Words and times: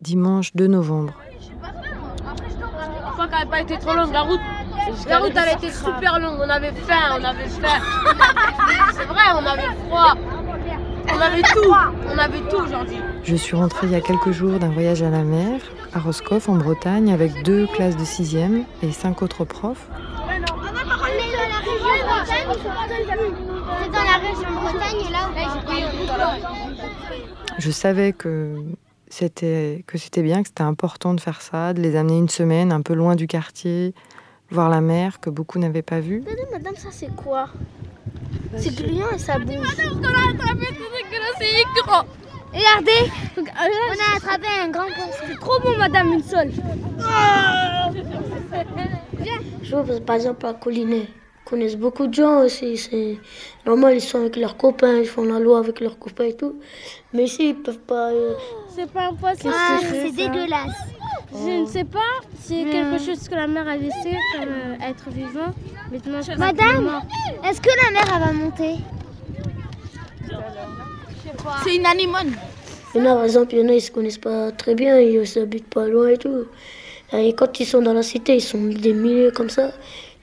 Dimanche 0.00 0.54
2 0.54 0.66
novembre. 0.66 1.14
Je 1.40 3.12
crois 3.12 3.28
qu'elle 3.28 3.38
n'a 3.38 3.46
pas 3.46 3.60
été 3.62 3.78
trop 3.78 3.94
longue 3.94 4.12
la 4.12 4.22
route. 4.22 4.40
La 5.08 5.18
route 5.18 5.32
elle 5.34 5.56
était 5.56 5.72
super 5.72 6.20
longue, 6.20 6.38
on 6.38 6.48
avait 6.48 6.72
faim, 6.72 7.18
on 7.18 7.24
avait 7.24 7.48
faim. 7.48 7.80
C'est 8.92 9.06
vrai, 9.06 9.22
on 9.34 9.46
avait 9.46 9.74
froid. 9.86 10.14
On 11.08 11.20
avait 11.20 11.42
tout, 11.42 11.74
on 12.12 12.18
avait 12.18 12.40
tout 12.40 12.56
aujourd'hui. 12.56 12.98
Je 13.24 13.36
suis 13.36 13.56
rentrée 13.56 13.86
il 13.86 13.92
y 13.92 13.96
a 13.96 14.00
quelques 14.00 14.32
jours 14.32 14.58
d'un 14.58 14.70
voyage 14.70 15.02
à 15.02 15.10
la 15.10 15.22
mer, 15.22 15.60
à 15.94 15.98
Roscoff, 15.98 16.48
en 16.48 16.56
Bretagne, 16.56 17.12
avec 17.12 17.42
deux 17.42 17.66
classes 17.68 17.96
de 17.96 18.04
6e 18.04 18.64
et 18.82 18.92
cinq 18.92 19.22
autres 19.22 19.44
profs. 19.44 19.88
C'est 23.82 23.90
dans 23.90 24.04
la 24.04 24.18
région 24.18 24.52
Bretagne 24.60 25.00
et 25.08 25.12
là 25.12 25.30
Je 27.58 27.70
savais 27.70 28.12
que 28.12 28.56
c'était 29.08 29.84
que 29.86 29.98
c'était 29.98 30.22
bien, 30.22 30.42
que 30.42 30.48
c'était 30.48 30.62
important 30.62 31.14
de 31.14 31.20
faire 31.20 31.40
ça, 31.40 31.72
de 31.72 31.80
les 31.80 31.96
amener 31.96 32.18
une 32.18 32.28
semaine 32.28 32.72
un 32.72 32.82
peu 32.82 32.94
loin 32.94 33.14
du 33.14 33.26
quartier, 33.26 33.94
voir 34.50 34.68
la 34.68 34.80
mer 34.80 35.20
que 35.20 35.30
beaucoup 35.30 35.58
n'avaient 35.58 35.82
pas 35.82 36.00
vue. 36.00 36.22
Madame, 36.52 36.76
ça 36.76 36.88
c'est 36.90 37.14
quoi? 37.14 37.48
C'est 38.56 38.74
gluant 38.74 39.10
et 39.14 39.18
ça 39.18 39.38
bouge. 39.38 39.56
Regardez, 42.52 43.10
on 43.36 43.42
a 43.42 44.16
attrapé 44.16 44.46
un 44.62 44.68
grand 44.70 44.86
poisson. 44.86 45.24
C'est 45.26 45.38
trop 45.38 45.60
bon, 45.60 45.76
madame, 45.76 46.12
une 46.14 46.22
seule. 46.22 46.50
Je 49.62 49.76
vois, 49.76 50.00
par 50.00 50.16
exemple, 50.16 50.46
à 50.46 50.54
Collinet, 50.54 51.08
connaissent 51.46 51.76
beaucoup 51.76 52.06
de 52.08 52.14
gens 52.14 52.40
aussi. 52.44 52.76
C'est 52.76 53.16
normal, 53.64 53.94
ils 53.94 54.00
sont 54.00 54.18
avec 54.18 54.36
leurs 54.36 54.56
copains, 54.56 54.98
ils 54.98 55.06
font 55.06 55.24
la 55.24 55.38
loi 55.38 55.58
avec 55.60 55.80
leurs 55.80 55.98
copains 55.98 56.24
et 56.24 56.36
tout. 56.36 56.56
Mais 57.14 57.24
ici, 57.24 57.50
ils 57.50 57.54
peuvent 57.54 57.78
pas. 57.78 58.10
euh, 58.10 58.34
C'est 58.74 58.90
pas 58.90 59.04
un 59.10 59.14
poisson. 59.14 59.48
Ah, 59.52 59.78
c'est 59.80 60.10
dégueulasse. 60.10 60.76
Je 61.32 61.60
ne 61.62 61.66
sais 61.66 61.84
pas, 61.84 62.12
c'est 62.40 62.64
quelque 62.64 62.98
chose 62.98 63.28
que 63.28 63.34
la 63.34 63.46
mère 63.46 63.66
a 63.68 63.76
laissé 63.76 64.12
comme 64.34 64.48
euh, 64.48 64.88
être 64.90 65.08
vivant. 65.10 65.52
Maintenant, 65.92 66.20
je 66.22 66.32
Madame, 66.38 67.02
est-ce 67.44 67.60
que 67.60 67.70
la 67.84 67.90
mer 67.92 68.04
elle 68.14 68.22
va 68.26 68.32
monter? 68.32 68.74
C'est 71.64 71.76
une 71.76 71.86
anémone. 71.86 72.32
Il 72.94 73.02
y 73.04 73.06
en 73.06 73.10
a, 73.12 73.14
par 73.16 73.24
exemple, 73.24 73.54
il 73.54 73.60
y 73.60 73.64
en 73.64 73.68
a, 73.68 73.72
ils 73.74 73.80
se 73.80 73.90
connaissent 73.90 74.18
pas 74.18 74.50
très 74.52 74.74
bien, 74.74 74.98
ils 74.98 75.26
s'habitent 75.26 75.68
pas 75.68 75.86
loin 75.86 76.08
et 76.08 76.16
tout. 76.16 76.44
Et 77.12 77.34
quand 77.34 77.60
ils 77.60 77.66
sont 77.66 77.82
dans 77.82 77.92
la 77.92 78.02
cité, 78.02 78.36
ils 78.36 78.40
sont 78.40 78.62
des 78.64 78.92
milliers 78.92 79.30
comme 79.32 79.50
ça. 79.50 79.70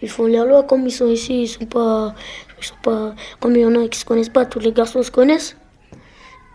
Ils 0.03 0.09
font 0.09 0.27
leur 0.27 0.45
loi, 0.45 0.63
comme 0.63 0.85
ils 0.85 0.91
sont 0.91 1.07
ici, 1.07 1.43
ils 1.43 1.47
sont 1.47 1.65
pas. 1.65 2.13
Ils 2.59 2.65
sont 2.65 2.75
pas 2.83 3.15
comme 3.39 3.55
il 3.55 3.61
y 3.61 3.65
en 3.65 3.73
a 3.81 3.87
qui 3.87 3.97
se 3.97 4.05
connaissent 4.05 4.29
pas, 4.37 4.45
tous 4.45 4.59
les 4.59 4.73
garçons 4.73 5.01
se 5.01 5.09
connaissent. 5.09 5.55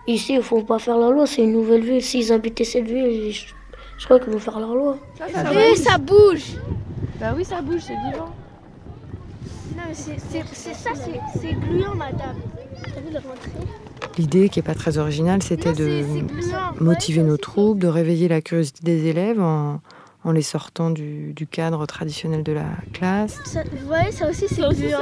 Ici, 0.07 0.35
il 0.35 0.43
faut 0.43 0.63
pas 0.63 0.79
faire 0.79 0.99
la 0.99 1.11
loi, 1.11 1.27
c'est 1.27 1.43
une 1.43 1.53
nouvelle 1.53 1.83
ville. 1.83 2.03
S'ils 2.03 2.31
habitaient 2.33 2.65
cette 2.65 2.87
ville, 2.87 3.33
je, 3.33 3.47
je 3.99 4.05
crois 4.05 4.21
qu'ils 4.21 4.33
vont 4.33 4.39
faire 4.39 4.59
leur 4.61 4.75
loi. 4.75 4.99
Oui, 5.21 5.77
ça 5.77 5.97
bouge. 5.99 6.45
Bah 7.21 7.33
oui, 7.37 7.45
ça 7.45 7.61
bouge, 7.63 7.81
c'est 7.87 7.97
vivant. 8.11 8.31
Non, 9.77 9.83
mais 9.89 9.95
c'est 9.95 10.19
ça, 10.75 10.91
c'est- 10.95 11.41
c'est 11.41 11.53
gluant, 11.55 11.95
madame. 11.95 12.37
T'as 12.85 13.01
vu 13.01 13.11
le 13.13 13.19
rentrer 13.19 13.51
L'idée, 14.19 14.49
qui 14.49 14.59
n'est 14.59 14.63
pas 14.65 14.75
très 14.75 14.99
originale, 14.99 15.43
c'était 15.43 15.73
de 15.73 16.03
motiver 16.81 17.23
nos 17.23 17.37
troupes, 17.39 17.79
de 17.79 17.89
réveiller 17.89 18.29
la 18.29 18.41
curiosité 18.41 18.81
des 18.85 19.07
élèves 19.07 19.41
en, 19.41 19.81
en 20.25 20.33
les 20.33 20.43
sortant 20.43 20.91
du, 20.91 21.33
du 21.33 21.47
cadre 21.47 21.87
traditionnel 21.87 22.43
de 22.43 22.53
la 22.53 22.67
classe 22.93 23.39
Ça- 23.45 23.63
Vous 23.65 23.87
voyez, 23.87 24.11
ça 24.13 24.29
aussi, 24.29 24.47
c'est 24.49 24.63
gluant. 24.75 24.99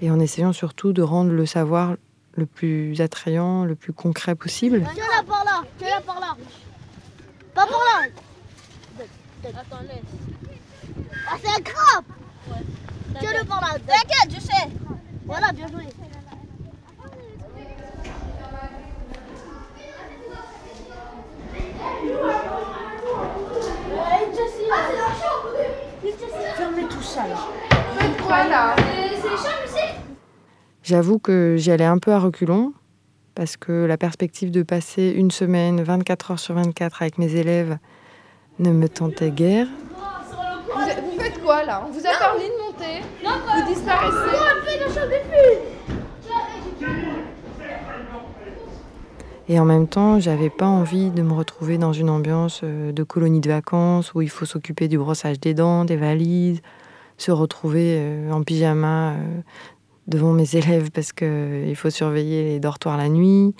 et 0.00 0.10
en 0.10 0.18
essayant 0.20 0.52
surtout 0.52 0.92
de 0.92 1.02
rendre 1.02 1.30
le 1.32 1.46
savoir 1.46 1.96
le 2.34 2.46
plus 2.46 3.00
attrayant, 3.00 3.64
le 3.64 3.74
plus 3.74 3.92
concret 3.92 4.34
possible. 4.34 4.84
Tiens 4.94 5.04
là, 5.16 5.22
par 5.26 5.44
là. 5.44 5.62
Tiens 5.78 5.88
là, 5.90 6.00
par 6.00 6.20
là. 6.20 6.36
Pas 7.54 7.66
par 7.66 7.80
là. 7.80 8.08
Attends, 9.44 9.82
laisse. 9.82 11.04
Ah, 11.30 11.36
c'est 11.42 11.48
un 11.50 11.62
crabe. 11.62 12.04
Tiens-le 13.20 13.44
par 13.46 13.60
là. 13.60 13.68
T'inquiète, 13.86 14.34
je 14.34 14.40
sais. 14.40 14.68
Voilà, 15.26 15.52
bien 15.52 15.66
joué. 15.68 15.82
J'avoue 30.82 31.18
que 31.18 31.56
j'y 31.58 31.70
allais 31.70 31.84
un 31.84 31.98
peu 31.98 32.12
à 32.12 32.18
reculons 32.18 32.72
parce 33.34 33.56
que 33.56 33.84
la 33.84 33.96
perspective 33.96 34.50
de 34.50 34.62
passer 34.62 35.10
une 35.16 35.30
semaine, 35.30 35.82
24 35.82 36.32
heures 36.32 36.38
sur 36.38 36.54
24 36.54 37.02
avec 37.02 37.18
mes 37.18 37.34
élèves 37.34 37.78
ne 38.58 38.70
me 38.70 38.88
tentait 38.88 39.30
guère. 39.30 39.66
Vous, 39.66 41.10
vous 41.10 41.20
faites 41.20 41.42
quoi 41.42 41.64
là? 41.64 41.84
On 41.86 41.92
vous 41.92 42.06
a 42.06 42.18
parlé 42.18 42.44
de 42.44 42.62
monter. 42.64 43.04
Vous 43.22 43.74
disparaissez. 43.74 44.38
Et 49.50 49.58
en 49.58 49.64
même 49.64 49.88
temps, 49.88 50.20
j'avais 50.20 50.50
pas 50.50 50.66
envie 50.66 51.10
de 51.10 51.22
me 51.22 51.32
retrouver 51.32 51.78
dans 51.78 51.94
une 51.94 52.10
ambiance 52.10 52.60
euh, 52.64 52.92
de 52.92 53.02
colonie 53.02 53.40
de 53.40 53.48
vacances 53.48 54.12
où 54.14 54.20
il 54.20 54.28
faut 54.28 54.44
s'occuper 54.44 54.88
du 54.88 54.98
brossage 54.98 55.40
des 55.40 55.54
dents, 55.54 55.86
des 55.86 55.96
valises, 55.96 56.60
se 57.18 57.30
retrouver 57.32 57.96
euh, 57.98 58.30
en 58.30 58.42
pyjama 58.42 59.10
euh, 59.10 59.40
devant 60.06 60.32
mes 60.32 60.54
élèves 60.54 60.90
parce 60.90 61.12
qu'il 61.12 61.74
faut 61.76 61.90
surveiller 61.90 62.44
les 62.44 62.60
dortoirs 62.60 62.96
la 62.96 63.08
nuit. 63.08 63.54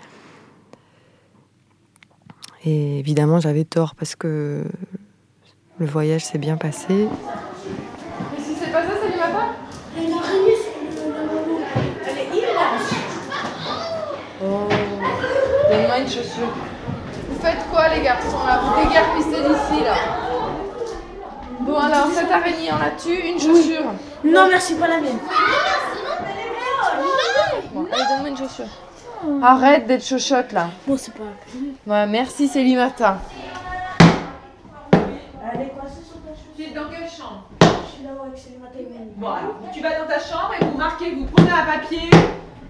Et 2.64 2.98
évidemment, 2.98 3.40
j'avais 3.40 3.64
tort 3.64 3.94
parce 3.94 4.16
que 4.16 4.64
le 5.78 5.86
voyage 5.86 6.24
s'est 6.24 6.38
bien 6.38 6.56
passé. 6.56 7.08
Mais 8.32 8.42
si 8.42 8.54
c'est 8.54 8.72
pas 8.72 8.82
ça, 8.82 8.94
ça 9.00 9.06
lui 9.06 9.18
va 9.18 9.28
pas 9.28 9.54
Oh, 14.40 14.68
donne-moi 15.68 15.98
une 15.98 16.06
chaussure. 16.06 16.52
Vous 17.28 17.40
faites 17.40 17.58
quoi 17.72 17.88
les 17.88 18.02
garçons 18.02 18.46
là? 18.46 18.60
Vous 18.62 18.84
déguerpissez 18.84 19.42
d'ici 19.42 19.84
là? 19.84 20.37
Bon 21.68 21.76
alors, 21.76 22.06
cette 22.10 22.30
araignée 22.30 22.72
en 22.72 22.76
a-tu 22.76 23.14
une 23.14 23.38
chaussure 23.38 23.84
Non, 24.24 24.48
merci, 24.48 24.74
pas 24.76 24.88
la 24.88 25.00
mienne. 25.02 25.18
Bon, 27.74 27.86
allez, 27.92 28.04
donne-moi 28.08 28.28
une 28.30 28.36
chaussure. 28.38 28.64
Arrête 29.42 29.86
d'être 29.86 30.02
chochotte 30.02 30.52
là. 30.52 30.68
Bon, 30.86 30.96
c'est 30.96 31.12
pas. 31.12 31.24
Ouais, 31.86 32.06
merci 32.06 32.48
Célimata. 32.48 33.18
Elle 34.92 35.60
est 35.60 35.68
coincée 35.68 36.02
sur 36.08 36.16
ta 36.22 36.30
chaussure. 36.30 36.54
Tu 36.56 36.62
es 36.62 36.70
dans 36.70 36.88
quelle 36.88 37.06
chambre? 37.06 37.44
Je 37.60 37.96
suis 37.96 38.04
là 38.04 38.12
avec 38.24 38.38
Célimata 38.38 38.78
et. 38.78 38.88
Bon, 39.16 39.28
alors, 39.28 39.56
tu 39.70 39.82
vas 39.82 39.98
dans 39.98 40.06
ta 40.06 40.20
chambre 40.20 40.54
et 40.58 40.64
vous 40.64 40.78
marquez, 40.78 41.14
vous 41.16 41.26
prenez 41.26 41.50
un 41.50 41.66
papier. 41.66 42.08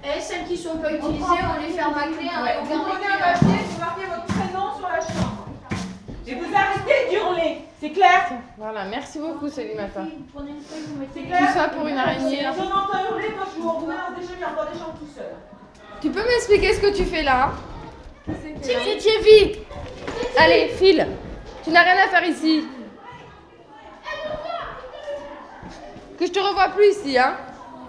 Et 0.02 0.20
celles 0.20 0.44
qui 0.44 0.56
sont 0.56 0.76
pas 0.78 0.92
utilisées, 0.92 1.22
on 1.22 1.62
les 1.64 1.72
ferme 1.72 1.94
à 1.94 2.06
clé. 2.08 2.24
Ouais, 2.24 2.58
vous 2.64 2.78
prenez 2.82 3.06
un 3.06 3.32
papier, 3.32 3.58
vous 3.70 3.78
marquez 3.78 4.06
votre 4.06 4.26
prénom 4.26 4.74
sur 4.76 4.88
la 4.88 5.00
chambre. 5.00 5.46
Et 6.26 6.34
vous 6.34 6.52
arrêtez 6.52 7.10
d'hurler, 7.10 7.67
c'est 7.80 7.90
clair 7.90 8.30
Voilà, 8.56 8.84
merci 8.86 9.18
beaucoup 9.18 9.48
Célimata. 9.48 10.02
C'est 10.04 11.20
Tout 11.20 11.26
clair 11.26 11.48
ça 11.52 11.68
pour 11.68 11.86
une 11.86 11.96
araignée. 11.96 12.42
Hurler, 12.42 12.52
je 12.52 13.30
des 13.30 13.36
tout. 13.56 15.04
Tu 16.00 16.10
peux 16.10 16.22
m'expliquer 16.22 16.74
ce 16.74 16.80
que 16.80 16.96
tu 16.96 17.04
fais 17.04 17.22
là? 17.22 17.52
C'est 18.26 18.98
Thierry. 18.98 19.58
Allez, 20.38 20.68
file. 20.68 21.06
Tu 21.64 21.70
n'as 21.70 21.82
rien 21.82 22.04
à 22.04 22.08
faire 22.08 22.24
ici. 22.28 22.64
Que 26.18 26.26
je 26.26 26.32
te 26.32 26.38
revois 26.40 26.68
plus 26.70 26.90
ici, 26.90 27.16
hein 27.18 27.36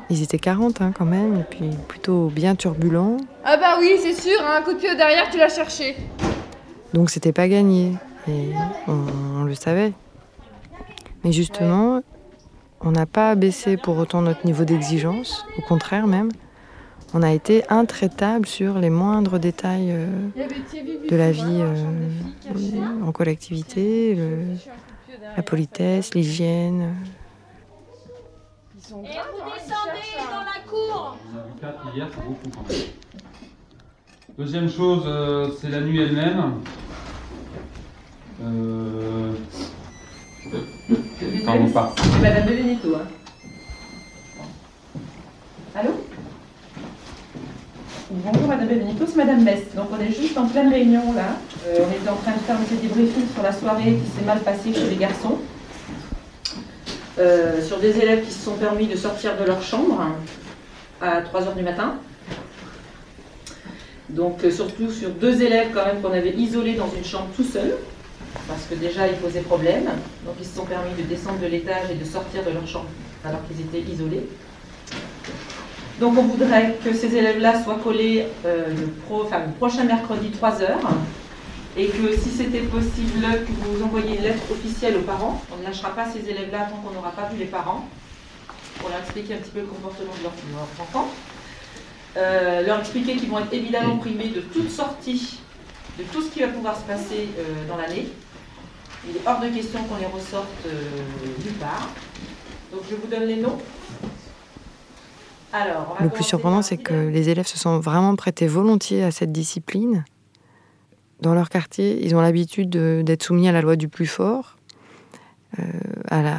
Ils 0.09 0.21
étaient 0.21 0.37
40 0.37 0.81
hein, 0.81 0.91
quand 0.95 1.05
même, 1.05 1.39
et 1.39 1.43
puis 1.43 1.69
plutôt 1.87 2.27
bien 2.27 2.55
turbulents. 2.55 3.17
Ah 3.43 3.57
bah 3.57 3.77
oui, 3.79 3.97
c'est 3.99 4.13
sûr, 4.13 4.39
hein, 4.41 4.57
un 4.59 4.61
coup 4.61 4.73
de 4.73 4.77
pied 4.77 4.91
au 4.91 4.95
derrière, 4.95 5.29
tu 5.31 5.37
l'as 5.37 5.49
cherché. 5.49 5.95
Donc 6.93 7.09
c'était 7.09 7.31
pas 7.33 7.47
gagné. 7.47 7.93
Et 8.27 8.51
on, 8.87 8.91
on 8.93 9.18
le 9.49 9.55
savait. 9.55 9.93
Mais 11.23 11.31
justement, 11.33 12.01
on 12.81 12.91
n'a 12.91 13.05
pas 13.05 13.35
baissé 13.35 13.75
pour 13.77 13.97
autant 13.97 14.21
notre 14.21 14.45
niveau 14.45 14.63
d'exigence. 14.63 15.45
Au 15.57 15.61
contraire 15.61 16.07
même. 16.07 16.29
On 17.13 17.23
a 17.23 17.31
été 17.33 17.63
intraitable 17.69 18.45
sur 18.45 18.77
les 18.77 18.91
moindres 18.91 19.39
détails 19.39 19.89
euh, 19.91 20.05
de 21.09 21.15
la 21.15 21.31
vie 21.31 21.41
euh, 21.59 23.03
en 23.03 23.11
collectivité, 23.11 24.13
le- 24.13 24.43
la 25.35 25.41
politesse, 25.41 26.13
l'hygiène. 26.13 26.93
Et 28.91 28.93
vous 28.93 29.01
descendez 29.01 30.29
dans 30.29 30.43
la 30.43 30.59
cour 30.69 31.17
On 31.33 31.37
a 31.39 31.41
vu 31.47 31.51
4 31.59 31.95
hier, 31.95 32.07
c'est 32.13 32.23
beaucoup 32.25 32.49
quand 32.53 32.69
même. 32.69 32.77
Deuxième 34.37 34.69
chose, 34.69 35.03
euh, 35.07 35.49
c'est 35.59 35.69
la 35.69 35.81
nuit 35.81 35.99
elle-même. 36.01 36.61
Euh... 38.41 39.33
Pardon, 41.45 41.69
pas. 41.69 41.93
C'est 41.97 42.21
Madame 42.21 42.45
de 42.45 42.53
Veneto, 42.53 42.95
hein. 42.95 43.07
Allô? 45.75 45.89
Bonjour 48.11 48.47
Madame 48.47 48.67
de 48.67 48.73
Veneto, 48.75 49.05
c'est 49.07 49.17
Madame 49.17 49.43
Best. 49.43 49.75
Donc 49.75 49.89
on 49.91 50.01
est 50.01 50.11
juste 50.11 50.37
en 50.37 50.47
pleine 50.47 50.69
réunion 50.69 51.13
là. 51.13 51.37
Euh, 51.67 51.85
on 51.85 51.91
était 51.91 52.09
en 52.09 52.15
train 52.15 52.31
de 52.31 52.39
faire 52.39 52.55
un 52.55 52.63
petit 52.63 52.75
débriefing 52.75 53.25
sur 53.33 53.43
la 53.43 53.51
soirée 53.51 53.99
qui 54.03 54.09
s'est 54.17 54.25
mal 54.25 54.39
passée 54.39 54.73
chez 54.73 54.89
les 54.89 54.95
garçons. 54.95 55.37
Euh, 57.19 57.61
sur 57.61 57.79
des 57.79 57.97
élèves 57.97 58.25
qui 58.25 58.31
se 58.31 58.45
sont 58.45 58.55
permis 58.55 58.87
de 58.87 58.95
sortir 58.95 59.37
de 59.37 59.43
leur 59.43 59.61
chambre 59.61 60.01
à 61.01 61.21
3h 61.21 61.55
du 61.55 61.63
matin. 61.63 61.95
Donc 64.09 64.43
euh, 64.43 64.49
surtout 64.49 64.89
sur 64.89 65.09
deux 65.09 65.41
élèves 65.41 65.67
quand 65.73 65.85
même 65.85 66.01
qu'on 66.01 66.13
avait 66.13 66.33
isolés 66.33 66.75
dans 66.75 66.89
une 66.95 67.03
chambre 67.03 67.27
tout 67.35 67.43
seul, 67.43 67.75
parce 68.47 68.65
que 68.69 68.75
déjà 68.75 69.07
ils 69.07 69.17
posaient 69.17 69.41
problème. 69.41 69.85
Donc 70.25 70.35
ils 70.39 70.45
se 70.45 70.55
sont 70.55 70.65
permis 70.65 70.93
de 70.97 71.03
descendre 71.03 71.39
de 71.39 71.47
l'étage 71.47 71.89
et 71.91 71.95
de 71.95 72.05
sortir 72.05 72.43
de 72.43 72.51
leur 72.51 72.67
chambre 72.67 72.89
alors 73.25 73.41
qu'ils 73.47 73.61
étaient 73.61 73.91
isolés. 73.91 74.27
Donc 75.99 76.17
on 76.17 76.23
voudrait 76.23 76.77
que 76.83 76.93
ces 76.93 77.15
élèves-là 77.15 77.63
soient 77.63 77.79
collés 77.83 78.25
euh, 78.45 78.67
le, 78.69 78.87
prochain 79.59 79.83
mercredi 79.83 80.29
3 80.29 80.61
heures 80.61 80.89
et 81.77 81.87
que 81.87 82.15
si 82.17 82.29
c'était 82.29 82.61
possible 82.61 83.21
que 83.21 83.51
vous 83.67 83.83
envoyiez 83.83 84.17
une 84.17 84.23
lettre 84.23 84.43
officielle 84.51 84.97
aux 84.97 85.01
parents. 85.01 85.41
On 85.53 85.57
ne 85.59 85.63
lâchera 85.63 85.89
pas 85.89 86.05
ces 86.05 86.27
élèves-là 86.29 86.69
tant 86.69 86.77
qu'on 86.77 86.93
n'aura 86.93 87.11
pas 87.11 87.29
vu 87.31 87.37
les 87.37 87.45
parents 87.45 87.87
pour 88.79 88.89
leur 88.89 88.99
expliquer 88.99 89.35
un 89.35 89.37
petit 89.37 89.51
peu 89.51 89.59
le 89.59 89.65
comportement 89.65 90.13
de 90.17 90.23
leur, 90.23 90.31
de 90.31 90.53
leur 90.53 90.67
enfant. 90.81 91.09
Euh, 92.17 92.65
leur 92.65 92.79
expliquer 92.79 93.15
qu'ils 93.17 93.29
vont 93.29 93.39
être 93.39 93.53
évidemment 93.53 93.97
primés 93.97 94.29
de 94.29 94.41
toute 94.41 94.71
sortie, 94.71 95.39
de 95.99 96.03
tout 96.13 96.21
ce 96.21 96.29
qui 96.31 96.39
va 96.39 96.47
pouvoir 96.47 96.75
se 96.77 96.83
passer 96.83 97.27
euh, 97.37 97.67
dans 97.67 97.77
l'année. 97.77 98.07
Il 99.07 99.15
est 99.17 99.21
hors 99.27 99.39
de 99.39 99.47
question 99.49 99.79
qu'on 99.83 99.97
les 99.97 100.05
ressorte 100.05 100.47
euh, 100.65 100.71
nulle 101.43 101.53
part. 101.55 101.89
Donc 102.71 102.81
je 102.89 102.95
vous 102.95 103.07
donne 103.07 103.23
les 103.27 103.37
noms. 103.37 103.57
Alors, 105.51 105.97
Le 105.99 106.09
plus 106.09 106.23
surprenant, 106.23 106.61
c'est 106.61 106.77
que 106.77 106.93
les 107.09 107.29
élèves 107.29 107.47
se 107.47 107.57
sont 107.57 107.79
vraiment 107.79 108.15
prêtés 108.15 108.45
volontiers 108.47 109.03
à 109.03 109.09
cette 109.11 109.31
discipline. 109.31 110.05
Dans 111.21 111.33
leur 111.33 111.49
quartier, 111.49 112.05
ils 112.05 112.15
ont 112.15 112.21
l'habitude 112.21 112.69
de- 112.69 113.01
d'être 113.03 113.23
soumis 113.23 113.47
à 113.49 113.51
la 113.51 113.61
loi 113.61 113.75
du 113.75 113.87
plus 113.89 114.05
fort, 114.05 114.57
euh, 115.57 115.63
à, 116.09 116.21
la, 116.21 116.37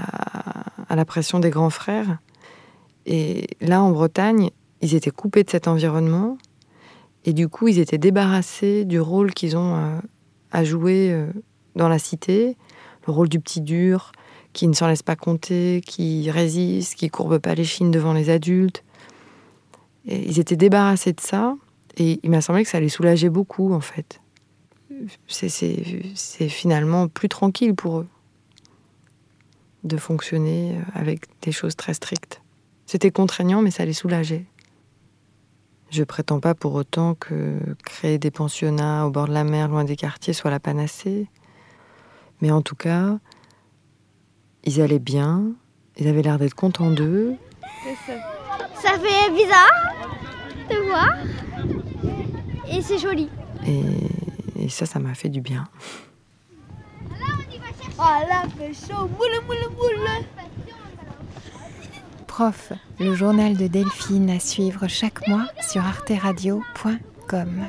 à 0.89 0.95
la 0.97 1.05
pression 1.05 1.41
des 1.41 1.51
grands 1.51 1.71
frères. 1.71 2.19
Et 3.05 3.49
là, 3.61 3.83
en 3.83 3.91
Bretagne, 3.91 4.51
ils 4.81 4.95
étaient 4.95 5.11
coupés 5.11 5.43
de 5.43 5.51
cet 5.51 5.67
environnement. 5.67 6.39
Et 7.25 7.33
du 7.33 7.49
coup, 7.49 7.69
ils 7.69 7.79
étaient 7.79 7.99
débarrassés 7.99 8.85
du 8.85 9.01
rôle 9.01 9.33
qu'ils 9.33 9.57
ont 9.57 9.77
euh, 9.77 9.99
à 10.53 10.65
jouer 10.65 11.11
euh, 11.13 11.27
dans 11.77 11.89
la 11.89 11.99
cité, 11.99 12.57
le 13.07 13.13
rôle 13.13 13.29
du 13.29 13.41
petit 13.41 13.61
dur, 13.61 14.13
qui 14.53 14.67
ne 14.67 14.73
s'en 14.73 14.89
laisse 14.89 15.03
pas 15.03 15.17
compter, 15.17 15.83
qui 15.87 16.31
résiste, 16.31 16.95
qui 16.95 17.09
courbe 17.09 17.39
pas 17.39 17.55
les 17.55 17.65
chines 17.65 17.91
devant 17.91 18.13
les 18.13 18.31
adultes. 18.31 18.83
Ils 20.07 20.41
étaient 20.41 20.57
débarrassés 20.57 21.13
de 21.13 21.21
ça, 21.21 21.55
et 21.97 22.19
il 22.23 22.31
m'a 22.31 22.41
semblé 22.41 22.65
que 22.65 22.71
ça 22.71 22.81
les 22.81 22.89
soulageait 22.89 23.29
beaucoup, 23.29 23.73
en 23.73 23.81
fait. 23.81 24.21
C'est 25.27 26.49
finalement 26.49 27.09
plus 27.09 27.29
tranquille 27.29 27.75
pour 27.75 28.01
eux 28.01 28.09
de 29.85 29.97
fonctionner 29.97 30.77
euh, 30.77 30.81
avec 30.95 31.25
des 31.43 31.53
choses 31.53 31.77
très 31.77 31.95
strictes. 31.95 32.43
C'était 32.87 33.11
contraignant, 33.11 33.63
mais 33.63 33.71
ça 33.71 33.85
les 33.85 33.93
soulageait. 33.93 34.45
Je 35.91 36.05
prétends 36.05 36.39
pas 36.39 36.55
pour 36.55 36.75
autant 36.75 37.15
que 37.15 37.59
créer 37.85 38.19
des 38.19 38.31
pensionnats 38.31 39.07
au 39.07 39.11
bord 39.11 39.27
de 39.27 39.33
la 39.33 39.43
mer, 39.45 39.69
loin 39.69 39.85
des 39.85 39.97
quartiers, 39.97 40.33
soit 40.33 40.51
la 40.51 40.61
panacée. 40.61 41.27
Mais 42.41 42.51
en 42.53 42.63
tout 42.63 42.77
cas, 42.77 43.19
ils 44.65 44.81
allaient 44.81 45.01
bien, 45.01 45.43
ils 45.97 46.07
avaient 46.07 46.23
l'air 46.23 46.39
d'être 46.39 46.55
contents 46.55 46.91
d'eux, 46.91 47.35
Ça 48.81 48.93
fait 48.99 49.31
bizarre 49.33 49.95
de 50.71 50.77
voir. 50.87 51.15
Et 52.71 52.81
c'est 52.83 52.99
joli. 52.99 53.29
et, 53.67 53.83
et 54.65 54.69
ça, 54.69 54.87
ça 54.87 55.01
m'a 55.01 55.15
fait 55.15 55.29
du 55.29 55.41
bien. 55.41 55.67
Oh 57.99 58.03
là, 58.29 58.45
fait 58.57 58.73
chaud. 58.73 59.09
Moule, 59.09 59.45
moule, 59.47 59.77
moule. 59.77 60.09
Prof, 62.27 62.73
le 62.99 63.15
journal 63.15 63.57
de 63.57 63.67
Delphine 63.67 64.31
à 64.31 64.39
suivre 64.41 64.87
chaque 64.89 65.27
mois 65.29 65.47
sur 65.71 65.85
arteradio.com. 65.87 67.61